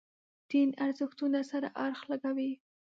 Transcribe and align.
دین 0.49 0.69
ارزښتونو 0.85 1.39
سره 1.51 1.67
اړخ 1.85 1.99
لګوي. 2.11 2.51